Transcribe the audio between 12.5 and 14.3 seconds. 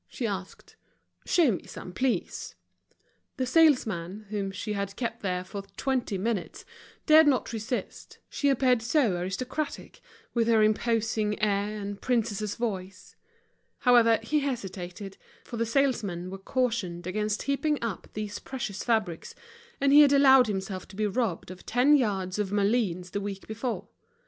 voice. However,